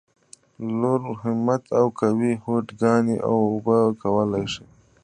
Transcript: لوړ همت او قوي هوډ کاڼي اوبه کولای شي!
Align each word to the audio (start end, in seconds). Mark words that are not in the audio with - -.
لوړ 0.79 1.01
همت 1.21 1.63
او 1.79 1.85
قوي 1.99 2.33
هوډ 2.43 2.67
کاڼي 2.79 3.15
اوبه 3.31 3.77
کولای 4.01 4.45
شي! 4.53 4.65